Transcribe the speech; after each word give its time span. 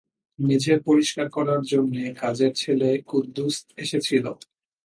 মেঝে 0.39 0.75
পরিষ্কার 0.87 1.27
করার 1.29 1.61
জন্যে 1.71 2.03
কাজের 2.21 2.51
ছেলে 2.53 2.89
কুদ্দুস 3.09 3.55
এসেছিল। 3.77 4.25